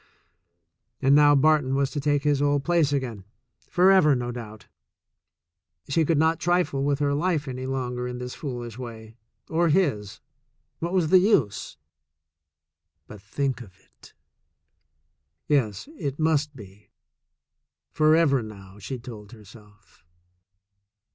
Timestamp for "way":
8.79-9.15